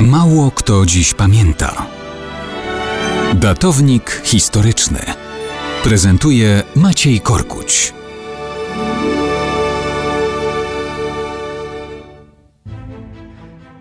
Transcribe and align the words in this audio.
Mało 0.00 0.50
kto 0.50 0.86
dziś 0.86 1.14
pamięta. 1.14 1.86
Datownik 3.34 4.20
historyczny 4.24 4.98
prezentuje 5.84 6.62
Maciej 6.76 7.20
Korkuć. 7.20 7.94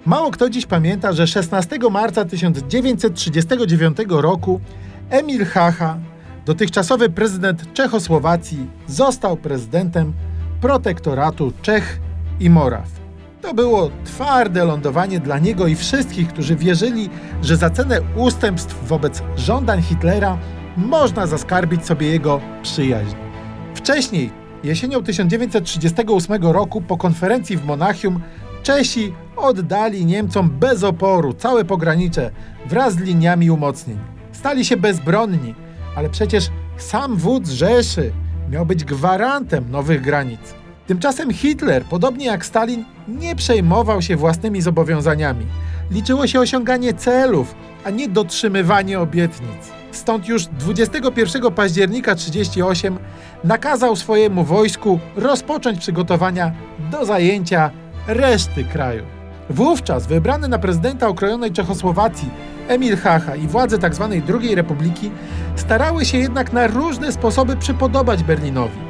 Mało 0.06 0.32
kto 0.32 0.50
dziś 0.50 0.66
pamięta, 0.66 1.14
że 1.14 1.28
16 1.28 1.80
marca 1.92 2.26
1939 2.26 3.98
roku 4.10 4.62
Emil 5.10 5.46
Hacha, 5.46 5.98
dotychczasowy 6.46 7.10
prezydent 7.10 7.74
Czechosłowacji, 7.74 8.68
został 8.88 9.38
prezydentem 9.38 10.14
protektoratu 10.62 11.54
Czech 11.62 12.00
i 12.40 12.50
Moraw. 12.50 13.05
To 13.46 13.54
było 13.54 13.90
twarde 14.06 14.66
lądowanie 14.66 15.20
dla 15.20 15.40
niego 15.40 15.68
i 15.68 15.76
wszystkich, 15.76 16.28
którzy 16.28 16.56
wierzyli, 16.56 17.10
że 17.42 17.58
za 17.58 17.70
cenę 17.70 18.00
ustępstw 18.16 18.88
wobec 18.88 19.24
żądań 19.38 19.82
Hitlera 19.82 20.38
można 20.78 21.28
zaskarbić 21.28 21.86
sobie 21.86 22.08
jego 22.08 22.42
przyjaźń. 22.64 23.16
Wcześniej, 23.76 24.32
jesienią 24.64 25.04
1938 25.04 26.44
roku, 26.44 26.82
po 26.82 26.98
konferencji 26.98 27.58
w 27.58 27.66
Monachium, 27.66 28.20
Czesi 28.64 29.14
oddali 29.36 30.06
Niemcom 30.06 30.50
bez 30.50 30.84
oporu 30.84 31.34
całe 31.34 31.66
pogranicze 31.66 32.32
wraz 32.66 32.94
z 32.94 32.98
liniami 32.98 33.52
umocnień. 33.52 33.98
Stali 34.32 34.66
się 34.66 34.78
bezbronni, 34.78 35.56
ale 35.96 36.10
przecież 36.10 36.50
sam 36.78 37.16
wódz 37.16 37.50
Rzeszy 37.50 38.12
miał 38.50 38.66
być 38.66 38.84
gwarantem 38.84 39.72
nowych 39.72 40.02
granic. 40.02 40.65
Tymczasem 40.88 41.34
Hitler, 41.34 41.84
podobnie 41.86 42.26
jak 42.26 42.46
Stalin, 42.46 42.86
nie 43.08 43.36
przejmował 43.36 44.02
się 44.02 44.16
własnymi 44.16 44.62
zobowiązaniami. 44.62 45.46
Liczyło 45.92 46.28
się 46.28 46.40
osiąganie 46.40 46.94
celów, 46.94 47.56
a 47.84 47.90
nie 47.90 48.08
dotrzymywanie 48.08 49.00
obietnic. 49.00 49.72
Stąd 49.92 50.28
już 50.28 50.46
21 50.46 51.52
października 51.52 52.16
1938 52.16 52.98
nakazał 53.44 53.96
swojemu 53.96 54.44
wojsku 54.44 55.00
rozpocząć 55.16 55.80
przygotowania 55.80 56.52
do 56.92 57.06
zajęcia 57.06 57.72
reszty 58.08 58.64
kraju. 58.64 59.04
Wówczas 59.50 60.08
wybrany 60.08 60.48
na 60.48 60.60
prezydenta 60.60 61.08
okrojonej 61.08 61.52
Czechosłowacji 61.52 62.30
Emil 62.68 62.98
Hacha 62.98 63.36
i 63.36 63.48
władze 63.48 63.80
tzw. 63.80 64.22
II 64.42 64.56
Republiki 64.56 65.12
starały 65.56 66.06
się 66.06 66.18
jednak 66.18 66.54
na 66.54 66.68
różne 66.68 67.12
sposoby 67.12 67.56
przypodobać 67.56 68.24
Berlinowi. 68.24 68.85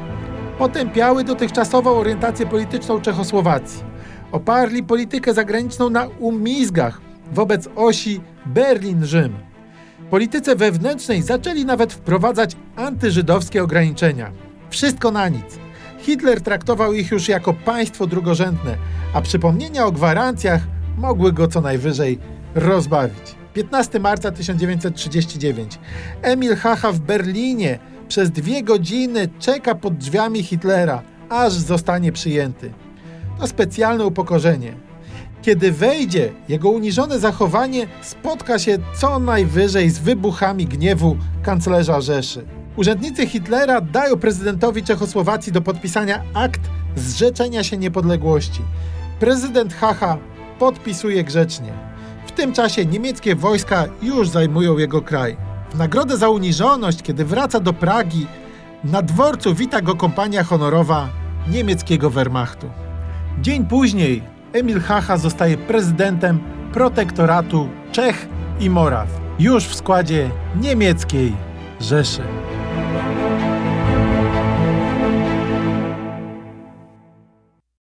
Potępiały 0.58 1.24
dotychczasową 1.24 1.92
orientację 1.92 2.46
polityczną 2.46 3.02
Czechosłowacji. 3.02 3.84
Oparli 4.32 4.84
politykę 4.84 5.34
zagraniczną 5.34 5.90
na 5.90 6.08
umizgach 6.20 7.02
wobec 7.32 7.70
osi 7.76 8.22
Berlin-Rzym. 8.46 9.34
Polityce 10.10 10.56
wewnętrznej 10.56 11.22
zaczęli 11.22 11.66
nawet 11.66 11.94
wprowadzać 11.94 12.56
antyżydowskie 12.76 13.64
ograniczenia. 13.64 14.32
Wszystko 14.70 15.12
na 15.12 15.30
nic. 15.30 15.60
Hitler 16.00 16.42
traktował 16.42 16.94
ich 16.94 17.12
już 17.12 17.30
jako 17.30 17.54
państwo 17.54 18.08
drugorzędne, 18.08 18.78
a 19.14 19.22
przypomnienia 19.22 19.86
o 19.86 19.92
gwarancjach 19.92 20.62
mogły 20.98 21.34
go 21.34 21.48
co 21.48 21.62
najwyżej 21.62 22.20
rozbawić. 22.56 23.36
15 23.54 24.00
marca 24.00 24.32
1939. 24.32 25.80
Emil 26.22 26.56
Hacha 26.56 26.92
w 26.92 27.00
Berlinie 27.00 27.80
przez 28.08 28.32
dwie 28.32 28.64
godziny 28.64 29.30
czeka 29.40 29.76
pod 29.76 29.98
drzwiami 29.98 30.44
Hitlera, 30.44 31.02
aż 31.30 31.54
zostanie 31.54 32.12
przyjęty. 32.12 32.74
To 33.40 33.48
specjalne 33.48 34.06
upokorzenie. 34.06 34.74
Kiedy 35.42 35.72
wejdzie, 35.72 36.34
jego 36.50 36.70
uniżone 36.70 37.20
zachowanie 37.20 37.88
spotka 38.02 38.60
się 38.60 38.78
co 39.00 39.20
najwyżej 39.20 39.90
z 39.90 40.00
wybuchami 40.00 40.66
gniewu 40.66 41.18
kanclerza 41.44 42.02
Rzeszy. 42.02 42.46
Urzędnicy 42.76 43.28
Hitlera 43.28 43.82
dają 43.82 44.18
prezydentowi 44.18 44.84
Czechosłowacji 44.84 45.52
do 45.52 45.62
podpisania 45.62 46.24
akt 46.34 46.62
zrzeczenia 46.96 47.64
się 47.64 47.78
niepodległości. 47.78 48.62
Prezydent 49.20 49.74
Hacha 49.74 50.18
podpisuje 50.60 51.24
grzecznie. 51.24 51.74
W 52.28 52.32
tym 52.32 52.54
czasie 52.54 52.86
niemieckie 52.86 53.36
wojska 53.36 53.86
już 54.02 54.30
zajmują 54.30 54.78
jego 54.78 55.02
kraj. 55.02 55.38
Nagrodę 55.78 56.18
za 56.18 56.30
uniżoność, 56.30 57.02
kiedy 57.02 57.26
wraca 57.26 57.60
do 57.60 57.74
Pragi, 57.74 58.28
na 58.84 59.02
dworcu 59.02 59.56
wita 59.56 59.82
go 59.82 59.96
kompania 59.96 60.44
honorowa 60.44 61.10
niemieckiego 61.48 62.10
Wehrmachtu. 62.10 62.70
Dzień 63.42 63.66
później 63.66 64.24
Emil 64.54 64.82
Hacha 64.82 65.18
zostaje 65.18 65.58
prezydentem 65.58 66.40
protektoratu 66.74 67.70
Czech 67.92 68.28
i 68.60 68.70
Moraw, 68.70 69.08
już 69.40 69.64
w 69.64 69.76
składzie 69.76 70.30
niemieckiej 70.62 71.36
Rzeszy. 71.80 72.22